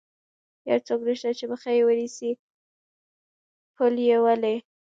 یو 0.69 0.79
څوک 0.87 0.99
نشته 1.07 1.29
چې 1.39 1.45
مخه 1.51 1.69
یې 1.77 1.81
ونیسي، 1.85 2.31
پل 3.75 3.93
یې 4.07 4.17
ولې. 4.23 4.55